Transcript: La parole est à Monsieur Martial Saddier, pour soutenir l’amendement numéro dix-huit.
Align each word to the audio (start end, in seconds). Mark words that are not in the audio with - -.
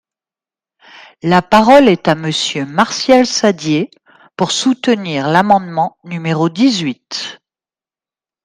La 1.21 1.43
parole 1.43 1.87
est 1.87 2.07
à 2.07 2.15
Monsieur 2.15 2.65
Martial 2.65 3.27
Saddier, 3.27 3.91
pour 4.35 4.49
soutenir 4.51 5.27
l’amendement 5.29 5.95
numéro 6.03 6.49
dix-huit. 6.49 7.39